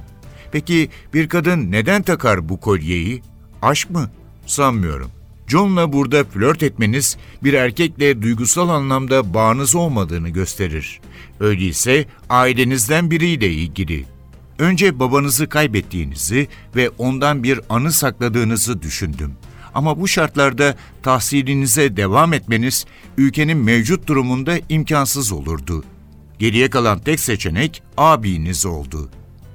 Peki 0.52 0.90
bir 1.14 1.30
kadın 1.30 1.72
neden 1.72 2.02
takar 2.02 2.50
bu 2.50 2.60
kolyeyi? 2.60 3.22
Aşk 3.62 3.90
mı? 3.90 4.12
Sanmıyorum. 4.46 5.19
John'la 5.50 5.94
burada 5.94 6.24
flört 6.24 6.64
etmeniz 6.64 7.18
bir 7.44 7.54
erkekle 7.54 8.22
duygusal 8.22 8.70
anlamda 8.70 9.34
bağınız 9.34 9.76
olmadığını 9.76 10.30
gösterir. 10.30 11.02
Öyleyse 11.40 12.06
ailenizden 12.30 13.12
biriyle 13.12 13.50
ilgili. 13.50 14.06
Önce 14.60 15.00
babanızı 15.00 15.50
kaybettiğinizi 15.50 16.48
ve 16.76 16.90
ondan 16.90 17.44
bir 17.44 17.60
anı 17.70 17.92
sakladığınızı 17.92 18.82
düşündüm. 18.82 19.34
Ama 19.74 20.00
bu 20.00 20.08
şartlarda 20.08 20.76
tahsilinize 21.04 21.98
devam 21.98 22.34
etmeniz 22.34 22.86
ülkenin 23.18 23.58
mevcut 23.58 24.08
durumunda 24.08 24.60
imkansız 24.70 25.32
olurdu. 25.32 25.84
Geriye 26.40 26.70
kalan 26.70 27.00
tek 27.00 27.20
seçenek 27.20 27.84
abiniz 27.98 28.66
oldu. 28.66 29.10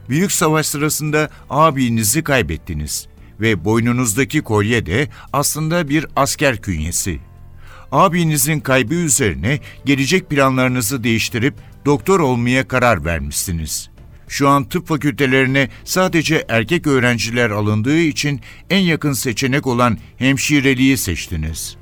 Büyük 0.09 0.33
savaş 0.33 0.67
sırasında 0.67 1.31
abinizi 1.51 2.23
kaybettiniz 2.23 3.09
ve 3.41 3.64
boynunuzdaki 3.64 4.41
kolye 4.41 4.87
de 4.87 5.09
aslında 5.33 5.88
bir 5.88 6.07
asker 6.17 6.62
künyesi. 6.62 7.21
Abinizin 7.93 8.61
kaybı 8.61 8.95
üzerine 8.95 9.61
gelecek 9.85 10.31
planlarınızı 10.31 11.05
değiştirip 11.05 11.55
doktor 11.85 12.21
olmaya 12.21 12.69
karar 12.69 13.05
vermişsiniz. 13.05 13.91
Şu 14.29 14.49
an 14.49 14.64
tıp 14.64 14.88
fakültelerine 14.88 15.69
sadece 15.85 16.45
erkek 16.49 16.87
öğrenciler 16.87 17.50
alındığı 17.50 17.99
için 17.99 18.41
en 18.71 18.79
yakın 18.79 19.12
seçenek 19.12 19.67
olan 19.67 19.99
hemşireliği 20.17 20.97
seçtiniz. 20.97 21.76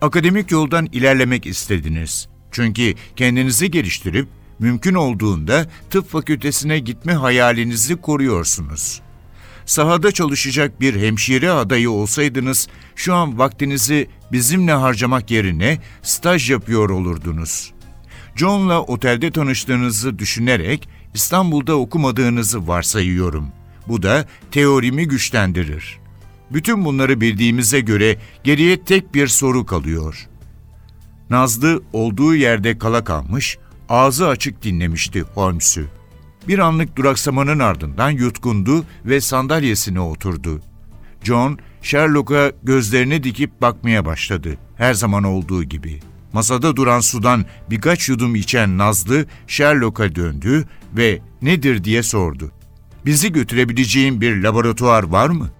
Akademik 0.00 0.50
yoldan 0.50 0.88
ilerlemek 0.92 1.46
istediniz. 1.46 2.28
Çünkü 2.50 2.94
kendinizi 3.16 3.70
geliştirip 3.70 4.28
mümkün 4.58 4.94
olduğunda 4.94 5.66
tıp 5.90 6.10
fakültesine 6.10 6.78
gitme 6.78 7.12
hayalinizi 7.12 7.96
koruyorsunuz. 7.96 9.00
Sahada 9.68 10.12
çalışacak 10.12 10.80
bir 10.80 11.00
hemşire 11.00 11.50
adayı 11.50 11.90
olsaydınız 11.90 12.68
şu 12.96 13.14
an 13.14 13.38
vaktinizi 13.38 14.08
bizimle 14.32 14.72
harcamak 14.72 15.30
yerine 15.30 15.78
staj 16.02 16.50
yapıyor 16.50 16.90
olurdunuz. 16.90 17.72
John'la 18.36 18.82
otelde 18.82 19.30
tanıştığınızı 19.30 20.18
düşünerek 20.18 20.88
İstanbul'da 21.14 21.74
okumadığınızı 21.74 22.68
varsayıyorum. 22.68 23.48
Bu 23.88 24.02
da 24.02 24.26
teorimi 24.50 25.08
güçlendirir. 25.08 25.98
Bütün 26.50 26.84
bunları 26.84 27.20
bildiğimize 27.20 27.80
göre 27.80 28.18
geriye 28.44 28.84
tek 28.84 29.14
bir 29.14 29.26
soru 29.26 29.66
kalıyor. 29.66 30.28
Nazlı 31.30 31.82
olduğu 31.92 32.34
yerde 32.34 32.78
kala 32.78 33.04
kalmış, 33.04 33.58
ağzı 33.88 34.28
açık 34.28 34.62
dinlemişti 34.62 35.22
Holmes'ü. 35.22 35.97
Bir 36.48 36.58
anlık 36.58 36.96
duraksamanın 36.96 37.58
ardından 37.58 38.10
yutkundu 38.10 38.84
ve 39.04 39.20
sandalyesine 39.20 40.00
oturdu. 40.00 40.60
John, 41.22 41.58
Sherlock'a 41.82 42.52
gözlerini 42.62 43.24
dikip 43.24 43.60
bakmaya 43.62 44.06
başladı, 44.06 44.58
her 44.76 44.94
zaman 44.94 45.24
olduğu 45.24 45.64
gibi. 45.64 46.00
Masada 46.32 46.76
duran 46.76 47.00
sudan 47.00 47.44
birkaç 47.70 48.08
yudum 48.08 48.34
içen 48.34 48.78
Nazlı, 48.78 49.26
Sherlock'a 49.46 50.14
döndü 50.14 50.68
ve 50.96 51.18
nedir 51.42 51.84
diye 51.84 52.02
sordu. 52.02 52.52
Bizi 53.06 53.32
götürebileceğin 53.32 54.20
bir 54.20 54.42
laboratuvar 54.42 55.02
var 55.02 55.28
mı? 55.28 55.50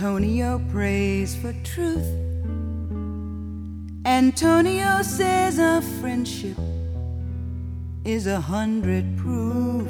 Antonio 0.00 0.58
prays 0.70 1.36
for 1.36 1.52
truth. 1.62 2.08
Antonio 4.06 5.02
says 5.02 5.58
our 5.58 5.82
friendship 6.00 6.56
is 8.06 8.26
a 8.26 8.40
hundred 8.40 9.04
proof. 9.18 9.86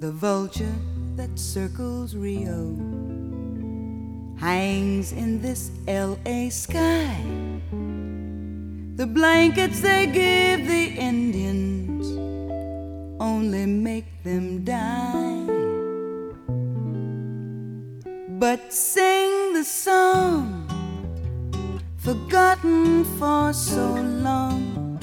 The 0.00 0.12
vulture 0.12 0.76
that 1.16 1.38
circles 1.38 2.14
Rio 2.14 2.76
hangs 4.38 5.12
in 5.12 5.40
this 5.40 5.70
LA 5.88 6.50
sky. 6.50 7.24
The 8.96 9.06
blankets 9.06 9.80
they 9.80 10.04
give 10.04 10.68
the 10.68 10.88
Indians 10.88 11.69
for 23.20 23.52
so 23.52 23.86
long 24.28 24.98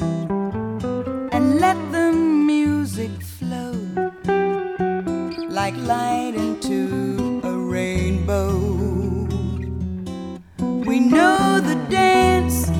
and 1.31 1.59
let 1.59 1.77
the 1.91 2.11
music 2.11 3.11
flow 3.21 3.73
like 5.49 5.75
light 5.77 6.33
into 6.35 7.39
a 7.43 7.51
rainbow. 7.51 8.57
We 10.89 10.99
know 10.99 11.59
the 11.61 11.77
dance 11.91 12.71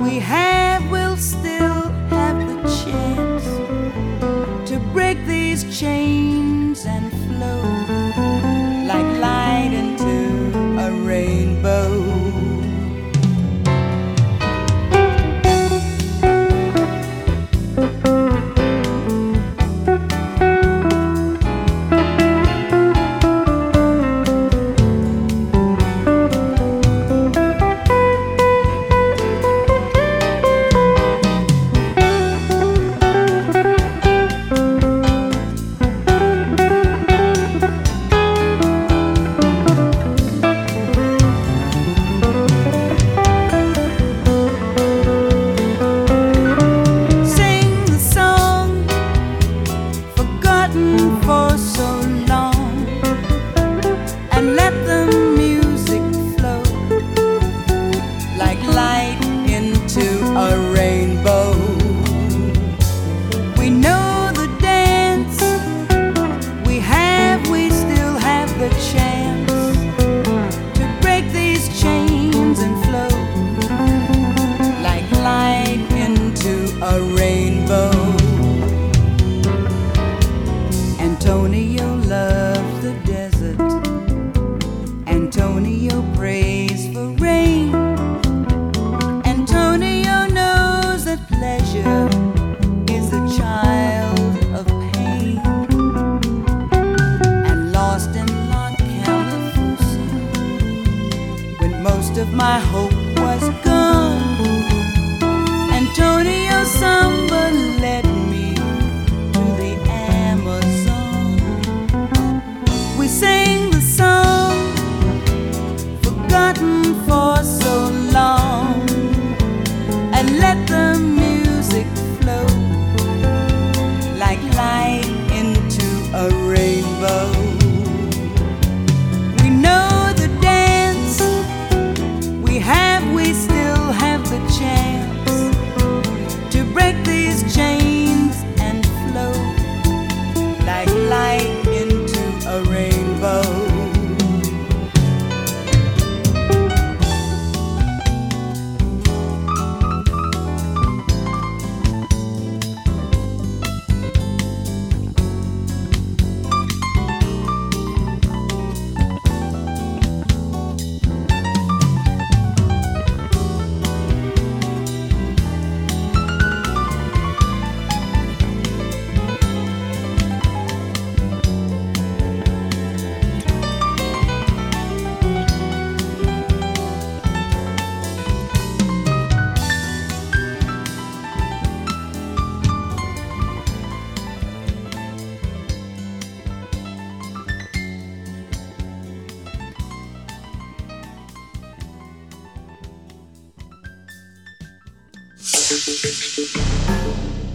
we 0.00 0.20
have 0.20 0.88
will 0.92 1.16
still 1.16 1.82
have 2.16 2.38
the 2.46 2.58
chance 2.84 3.46
to 4.70 4.78
break 4.92 5.18
these 5.26 5.62
chains 5.76 6.21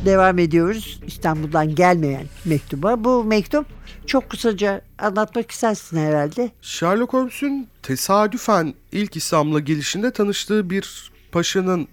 Devam 0.08 0.40
ediyoruz 0.40 1.00
İstanbul'dan 1.08 1.76
gelmeyen 1.76 2.26
mektuba. 2.46 3.04
Bu 3.04 3.24
mektup 3.24 3.66
çok 4.06 4.30
kısaca 4.30 4.82
anlatmak 5.00 5.52
istersin 5.52 5.98
herhalde. 5.98 6.52
Sherlock 6.62 7.14
Holmes'un 7.14 7.68
tesadüfen 7.84 8.74
ilk 8.92 9.16
İstanbul'a 9.16 9.60
gelişinde 9.60 10.12
tanıştığı 10.12 10.70
bir 10.70 11.12
paşanın 11.32 11.88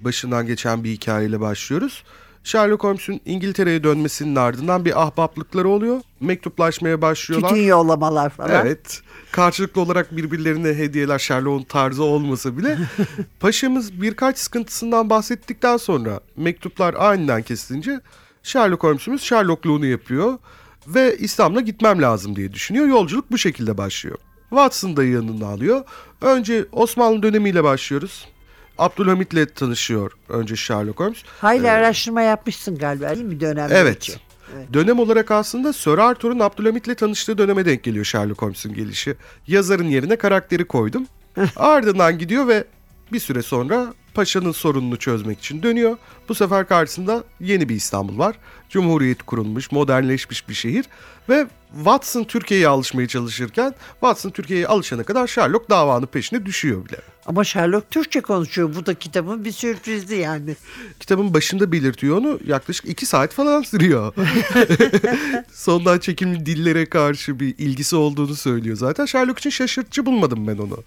başından 0.00 0.46
geçen 0.46 0.84
bir 0.84 0.90
hikayeyle 0.90 1.40
başlıyoruz. 1.40 2.04
Sherlock 2.46 2.84
Holmes'un 2.84 3.20
İngiltere'ye 3.24 3.84
dönmesinin 3.84 4.36
ardından 4.36 4.84
bir 4.84 5.02
ahbaplıkları 5.02 5.68
oluyor. 5.68 6.00
Mektuplaşmaya 6.20 7.02
başlıyorlar. 7.02 7.48
Tütün 7.48 7.62
yollamalar 7.62 8.30
falan. 8.30 8.66
Evet. 8.66 9.00
Karşılıklı 9.32 9.80
olarak 9.80 10.16
birbirlerine 10.16 10.68
hediyeler 10.68 11.18
Sherlock'un 11.18 11.62
tarzı 11.62 12.02
olmasa 12.02 12.58
bile 12.58 12.78
paşamız 13.40 14.02
birkaç 14.02 14.38
sıkıntısından 14.38 15.10
bahsettikten 15.10 15.76
sonra 15.76 16.20
mektuplar 16.36 16.94
aniden 16.94 17.42
kesilince 17.42 18.00
Sherlock 18.42 18.82
Holmes'umuz 18.82 19.22
Sherlock'luğunu 19.22 19.86
yapıyor 19.86 20.38
ve 20.86 21.16
İstanbul'a 21.18 21.60
gitmem 21.60 22.02
lazım 22.02 22.36
diye 22.36 22.52
düşünüyor. 22.52 22.86
Yolculuk 22.86 23.30
bu 23.30 23.38
şekilde 23.38 23.78
başlıyor. 23.78 24.18
Watson 24.50 24.96
da 24.96 25.04
yanına 25.04 25.46
alıyor. 25.46 25.84
Önce 26.20 26.66
Osmanlı 26.72 27.22
dönemiyle 27.22 27.64
başlıyoruz. 27.64 28.26
Abdülhamit'le 28.78 29.54
tanışıyor 29.54 30.12
önce 30.28 30.56
Sherlock 30.56 31.00
Holmes. 31.00 31.22
Hayli 31.40 31.70
araştırma 31.70 32.22
yapmışsın 32.22 32.78
galiba 32.78 33.14
değil 33.14 33.26
mi 33.26 33.40
dönem 33.40 33.68
Evet. 33.72 33.96
için? 33.96 34.16
Dönem 34.72 34.98
olarak 34.98 35.30
aslında 35.30 35.72
Sir 35.72 35.98
Arthur'un 35.98 36.38
Abdülhamit'le 36.40 36.98
tanıştığı 36.98 37.38
döneme 37.38 37.64
denk 37.64 37.82
geliyor 37.82 38.04
Sherlock 38.04 38.42
Holmes'un 38.42 38.74
gelişi. 38.74 39.16
Yazarın 39.46 39.88
yerine 39.88 40.16
karakteri 40.16 40.64
koydum. 40.64 41.06
Ardından 41.56 42.18
gidiyor 42.18 42.48
ve 42.48 42.64
bir 43.12 43.20
süre 43.20 43.42
sonra 43.42 43.94
paşanın 44.14 44.52
sorununu 44.52 44.96
çözmek 44.96 45.38
için 45.38 45.62
dönüyor. 45.62 45.96
Bu 46.28 46.34
sefer 46.34 46.68
karşısında 46.68 47.24
yeni 47.40 47.68
bir 47.68 47.74
İstanbul 47.74 48.18
var. 48.18 48.36
Cumhuriyet 48.70 49.22
kurulmuş, 49.22 49.72
modernleşmiş 49.72 50.48
bir 50.48 50.54
şehir 50.54 50.84
ve 51.28 51.46
Watson 51.74 52.24
Türkiye'ye 52.24 52.68
alışmaya 52.68 53.08
çalışırken 53.08 53.74
Watson 53.92 54.30
Türkiye'ye 54.30 54.66
alışana 54.66 55.02
kadar 55.02 55.26
Sherlock 55.26 55.70
davanın 55.70 56.06
peşine 56.06 56.46
düşüyor 56.46 56.84
bile. 56.84 56.96
Ama 57.26 57.44
Sherlock 57.44 57.90
Türkçe 57.90 58.20
konuşuyor. 58.20 58.74
Bu 58.74 58.86
da 58.86 58.94
kitabın 58.94 59.44
bir 59.44 59.52
sürprizi 59.52 60.16
yani. 60.16 60.56
Kitabın 61.00 61.34
başında 61.34 61.72
belirtiyor 61.72 62.16
onu 62.16 62.38
yaklaşık 62.46 62.88
iki 62.88 63.06
saat 63.06 63.32
falan 63.32 63.62
sürüyor. 63.62 64.14
Sondan 65.52 65.98
çekimli 65.98 66.46
dillere 66.46 66.86
karşı 66.86 67.40
bir 67.40 67.54
ilgisi 67.58 67.96
olduğunu 67.96 68.34
söylüyor 68.34 68.76
zaten. 68.76 69.06
Sherlock 69.06 69.38
için 69.38 69.50
şaşırtıcı 69.50 70.06
bulmadım 70.06 70.46
ben 70.46 70.58
onu. 70.58 70.84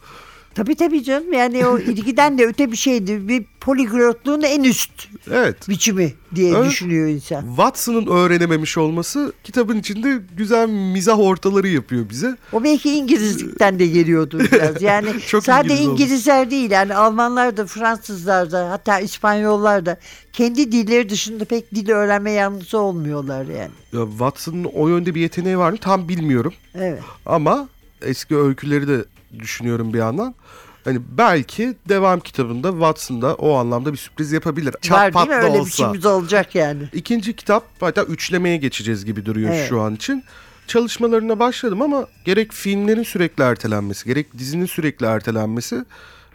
Tabii 0.59 0.75
tabii 0.75 1.03
canım. 1.03 1.33
Yani 1.33 1.65
o 1.65 1.79
ilgiden 1.91 2.37
de 2.37 2.45
öte 2.45 2.71
bir 2.71 2.77
şeydi. 2.77 3.27
Bir 3.27 3.45
poliglotluğun 3.61 4.41
en 4.41 4.63
üst 4.63 4.91
Evet. 5.31 5.69
biçimi 5.69 6.13
diye 6.35 6.53
Evet. 6.57 6.69
düşünüyor 6.69 7.07
insan. 7.07 7.47
Watson'ın 7.47 8.07
öğrenememiş 8.07 8.77
olması 8.77 9.33
kitabın 9.43 9.79
içinde 9.79 10.21
güzel 10.37 10.69
mizah 10.69 11.19
ortaları 11.19 11.67
yapıyor 11.67 12.09
bize. 12.09 12.37
O 12.53 12.63
belki 12.63 12.91
İngilizlikten 12.91 13.79
de 13.79 13.87
geliyordur 13.87 14.39
biraz. 14.51 14.81
Yani 14.81 15.07
Çok 15.27 15.43
sadece 15.43 15.73
İngiliz 15.73 15.87
olmuş. 15.89 16.01
İngilizler 16.01 16.51
değil 16.51 16.71
yani 16.71 16.95
Almanlar 16.95 17.57
da 17.57 17.65
Fransızlar 17.65 18.51
da 18.51 18.71
hatta 18.71 18.99
İspanyollar 18.99 19.85
da 19.85 19.97
kendi 20.33 20.71
dilleri 20.71 21.09
dışında 21.09 21.45
pek 21.45 21.75
dil 21.75 21.89
öğrenme 21.89 22.31
yanlısı 22.31 22.79
olmuyorlar 22.79 23.45
yani. 23.45 23.71
Ya 23.93 24.09
Watson'ın 24.09 24.63
o 24.63 24.87
yönde 24.87 25.15
bir 25.15 25.21
yeteneği 25.21 25.57
var 25.57 25.71
mı 25.71 25.77
tam 25.77 26.09
bilmiyorum. 26.09 26.53
Evet. 26.75 27.01
Ama 27.25 27.69
eski 28.01 28.35
öyküleri 28.37 28.87
de 28.87 29.05
düşünüyorum 29.39 29.93
bir 29.93 29.99
yandan. 29.99 30.35
Hani 30.83 30.99
belki 31.17 31.75
devam 31.89 32.19
kitabında 32.19 32.71
Watson 32.71 33.21
da 33.21 33.35
o 33.35 33.53
anlamda 33.55 33.91
bir 33.93 33.97
sürpriz 33.97 34.31
yapabilir. 34.31 34.67
Var 34.89 35.13
değil 35.13 35.13
Çat 35.13 35.27
mi? 35.29 35.35
Öyle 35.35 35.53
bir 35.53 35.59
olsa. 35.59 35.69
şeyimiz 35.69 36.05
olacak 36.05 36.55
yani. 36.55 36.83
İkinci 36.93 37.35
kitap 37.35 37.63
hatta 37.79 38.03
üçlemeye 38.03 38.57
geçeceğiz 38.57 39.05
gibi 39.05 39.25
duruyor 39.25 39.49
Evet. 39.53 39.69
şu 39.69 39.81
an 39.81 39.95
için. 39.95 40.23
Çalışmalarına 40.67 41.39
başladım 41.39 41.81
ama 41.81 42.07
gerek 42.25 42.53
filmlerin 42.53 43.03
sürekli 43.03 43.43
ertelenmesi, 43.43 44.05
gerek 44.05 44.37
dizinin 44.37 44.65
sürekli 44.65 45.05
ertelenmesi 45.05 45.85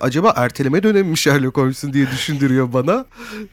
acaba 0.05 0.33
erteleme 0.37 0.83
dönemi 0.83 1.09
mi 1.11 1.17
Sherlock 1.17 1.57
Holmes'un 1.57 1.93
diye 1.93 2.11
düşündürüyor 2.11 2.73
bana. 2.73 3.05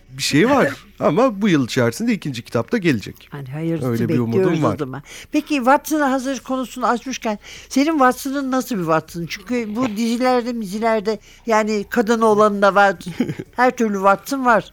Bir 0.10 0.24
şey 0.24 0.50
var 0.50 0.70
ama 1.00 1.42
bu 1.42 1.50
yıl 1.50 1.66
içerisinde 1.66 2.14
ikinci 2.14 2.42
kitap 2.42 2.72
da 2.72 2.78
gelecek. 2.78 3.28
Hani 3.32 3.50
hayırlısı 3.50 3.90
Öyle 3.90 4.10
bir 4.10 4.20
umudum 4.20 4.64
var. 4.64 4.78
zaman. 4.78 5.04
Peki 5.32 5.56
Watson'a 5.56 6.12
hazır 6.12 6.40
konusunu 6.40 6.88
açmışken 6.88 7.40
senin 7.70 7.92
Watson'ın 7.92 8.52
nasıl 8.52 8.76
bir 8.76 8.82
Watson? 8.82 9.26
Çünkü 9.26 9.76
bu 9.76 9.88
dizilerde 9.88 10.54
mizilerde 10.54 11.20
yani 11.46 11.86
kadın 11.90 12.22
olanı 12.22 12.62
da 12.62 12.76
var. 12.76 12.96
Her 13.56 13.72
türlü 13.72 13.94
Watson 13.94 14.46
var. 14.46 14.72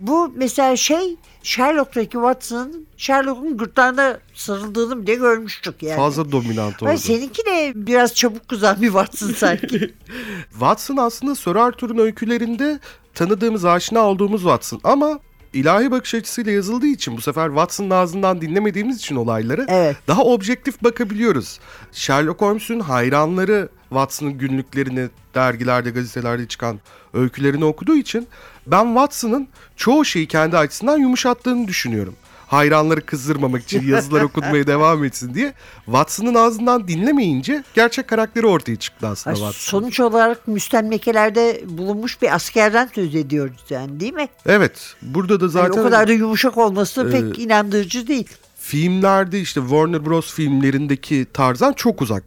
Bu 0.00 0.32
mesela 0.36 0.76
şey 0.76 1.16
Sherlock'taki 1.42 2.10
Watson'ın 2.10 2.86
Sherlock'un 2.96 3.56
gırtlağına 3.56 4.18
sarıldığını 4.34 5.02
bile 5.02 5.14
görmüştük 5.14 5.82
yani. 5.82 5.96
Fazla 5.96 6.32
dominant 6.32 6.82
oldu. 6.82 6.90
Ay, 6.90 6.98
seninki 6.98 7.46
de 7.46 7.72
biraz 7.74 8.14
çabuk 8.14 8.48
kızan 8.48 8.82
bir 8.82 8.86
Watson 8.86 9.30
sanki. 9.30 9.94
Watson 10.50 10.96
aslında 10.96 11.34
Sir 11.34 11.56
Arthur'un 11.56 11.98
öykülerinde 11.98 12.80
tanıdığımız, 13.14 13.64
aşina 13.64 14.00
olduğumuz 14.00 14.40
Watson 14.40 14.80
ama 14.84 15.18
ilahi 15.52 15.90
bakış 15.90 16.14
açısıyla 16.14 16.52
yazıldığı 16.52 16.86
için 16.86 17.16
bu 17.16 17.20
sefer 17.20 17.46
Watson'ın 17.48 17.90
ağzından 17.90 18.40
dinlemediğimiz 18.40 18.96
için 18.98 19.16
olayları 19.16 19.64
Evet. 19.68 19.96
daha 20.08 20.24
objektif 20.24 20.82
bakabiliyoruz. 20.84 21.60
Sherlock 21.92 22.40
Holmes'un 22.40 22.80
hayranları 22.80 23.68
Watson'ın 23.88 24.38
günlüklerini, 24.38 25.08
dergilerde, 25.34 25.90
gazetelerde 25.90 26.48
çıkan 26.48 26.80
öykülerini 27.16 27.64
okuduğu 27.64 27.96
için 27.96 28.26
ben 28.66 28.84
Watson'ın 28.86 29.48
çoğu 29.76 30.04
şeyi 30.04 30.26
kendi 30.26 30.56
açısından 30.58 30.98
yumuşattığını 30.98 31.68
düşünüyorum. 31.68 32.14
Hayranları 32.46 33.06
kızdırmamak 33.06 33.62
için 33.62 33.86
yazılar 33.88 34.22
okunmaya 34.22 34.66
devam 34.66 35.04
etsin 35.04 35.34
diye. 35.34 35.52
Watson'ın 35.84 36.34
ağzından 36.34 36.88
dinlemeyince 36.88 37.64
gerçek 37.74 38.08
karakteri 38.08 38.46
ortaya 38.46 38.76
çıktı 38.76 39.06
aslında 39.06 39.36
Watson. 39.36 39.78
sonuç 39.78 40.00
olarak 40.00 40.48
müstenmekelerde 40.48 41.60
bulunmuş 41.64 42.22
bir 42.22 42.34
askerden 42.34 42.90
söz 42.94 43.14
ediyoruz 43.14 43.64
yani 43.70 44.00
değil 44.00 44.12
mi? 44.14 44.28
Evet. 44.46 44.94
Burada 45.02 45.40
da 45.40 45.44
Yani 45.44 45.52
zaten 45.52 45.80
o 45.80 45.82
kadar 45.84 46.08
da 46.08 46.12
yumuşak 46.12 46.58
olması 46.58 47.08
Ee, 47.08 47.10
pek 47.10 47.38
inandırıcı 47.38 48.06
değil. 48.06 48.28
filmlerde 48.60 49.40
işte 49.40 49.60
Warner 49.60 50.06
Bros 50.06 50.34
filmlerindeki 50.34 51.26
tarzdan 51.32 51.72
çok 51.72 52.02
uzak. 52.02 52.24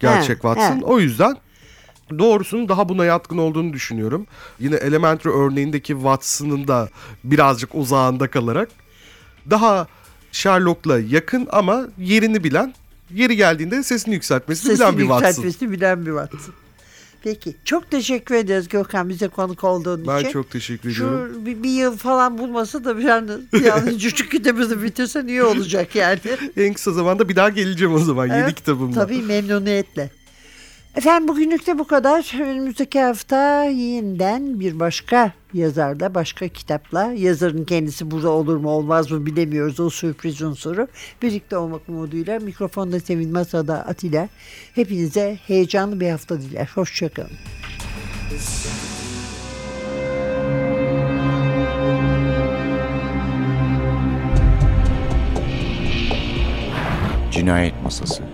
Gerçek 0.00 0.28
He, 0.28 0.42
Watson. 0.42 0.76
he. 0.80 0.84
O 0.84 1.00
yüzden 1.00 1.36
Doğrusunun 2.18 2.68
daha 2.68 2.88
buna 2.88 3.04
yatkın 3.04 3.38
olduğunu 3.38 3.72
düşünüyorum. 3.72 4.26
Yine 4.60 4.76
Elementary 4.76 5.32
örneğindeki 5.34 5.92
Watson'ın 5.92 6.68
da 6.68 6.88
birazcık 7.24 7.74
uzağında 7.74 8.30
kalarak 8.30 8.68
daha 9.50 9.86
Sherlock'la 10.32 11.00
yakın 11.00 11.48
ama 11.52 11.86
yerini 11.98 12.44
bilen, 12.44 12.74
yeri 13.10 13.36
geldiğinde 13.36 13.82
sesini 13.82 14.14
yükseltmesini 14.14 14.74
bilen 14.74 14.76
Sesini 14.84 14.98
bir 14.98 15.02
Watson. 15.02 15.26
yükseltmesini 15.28 15.70
bilen 15.70 16.06
bir 16.06 16.10
Watson. 16.10 16.54
Peki. 17.24 17.56
Çok 17.64 17.90
teşekkür 17.90 18.34
ederiz 18.34 18.68
Gökhan 18.68 19.08
bize 19.08 19.28
konuk 19.28 19.64
olduğun 19.64 20.06
Ben 20.06 20.20
için. 20.20 20.30
çok 20.30 20.50
teşekkür 20.50 20.90
ediyorum. 20.92 21.30
Şu 21.34 21.46
bir, 21.46 21.62
bir 21.62 21.70
yıl 21.70 21.96
falan 21.96 22.38
bulmasa 22.38 22.84
da 22.84 22.98
bir 22.98 23.04
an 23.04 23.30
yani 23.64 23.98
çocuk 23.98 24.30
kitabımızı 24.30 24.82
bitirsen 24.82 25.26
iyi 25.26 25.42
olacak 25.42 25.94
yani. 25.94 26.18
En 26.56 26.74
kısa 26.74 26.92
zamanda 26.92 27.28
bir 27.28 27.36
daha 27.36 27.48
geleceğim 27.48 27.94
o 27.94 27.98
zaman 27.98 28.26
yeni 28.26 28.36
Evet, 28.36 28.54
kitabımla. 28.54 28.94
Tabii 28.94 29.22
memnuniyetle. 29.22 30.10
Efendim 30.94 31.28
bugünlük 31.28 31.66
de 31.66 31.78
bu 31.78 31.86
kadar. 31.86 32.40
Önümüzdeki 32.40 33.00
hafta 33.00 33.64
yeniden 33.64 34.60
bir 34.60 34.80
başka 34.80 35.32
yazarla, 35.54 36.14
başka 36.14 36.48
kitapla. 36.48 37.12
Yazarın 37.12 37.64
kendisi 37.64 38.10
burada 38.10 38.30
olur 38.30 38.56
mu 38.56 38.70
olmaz 38.70 39.10
mı 39.10 39.26
bilemiyoruz. 39.26 39.80
O 39.80 39.90
sürpriz 39.90 40.42
unsuru. 40.42 40.88
Birlikte 41.22 41.56
olmak 41.56 41.88
umuduyla 41.88 42.38
mikrofonda 42.38 43.00
Sevin 43.00 43.32
Masa'da 43.32 43.86
Atilla. 43.86 44.28
Hepinize 44.74 45.38
heyecanlı 45.46 46.00
bir 46.00 46.10
hafta 46.10 46.40
diler. 46.40 46.70
Hoşçakalın. 46.74 47.30
Cinayet 57.30 57.82
Masası 57.82 58.33